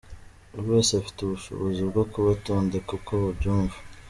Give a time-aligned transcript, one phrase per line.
[0.53, 3.77] Buri wese afite ubushobozi bwo kubatondeka uko abyumva.